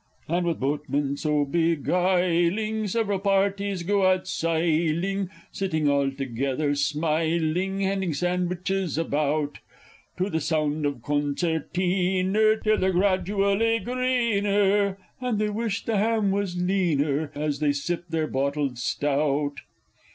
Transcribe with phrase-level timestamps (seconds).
[0.35, 5.29] _And, with boatmen so beguiling, sev'ral parties go out siling!
[5.51, 9.59] Sitting all together smiling, handing sandwiches about,
[10.17, 16.59] To the sound of concertiner, till they're gradually greener, And they wish the ham was
[16.59, 19.59] leaner, as they sip their bottled stout.